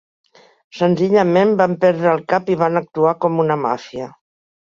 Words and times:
Senzillament 0.77 1.51
vam 1.59 1.75
perdre 1.83 2.09
el 2.13 2.23
cap 2.33 2.49
i 2.53 2.57
vam 2.63 2.81
actuar 2.83 3.15
com 3.27 3.37
una 3.45 3.59
màfia. 3.67 4.09